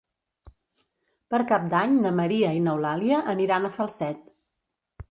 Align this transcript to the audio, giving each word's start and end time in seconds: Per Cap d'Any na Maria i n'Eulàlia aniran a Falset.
Per 1.35 1.41
Cap 1.51 1.67
d'Any 1.75 1.93
na 2.07 2.13
Maria 2.21 2.55
i 2.61 2.65
n'Eulàlia 2.65 3.21
aniran 3.37 3.71
a 3.71 3.73
Falset. 3.79 4.35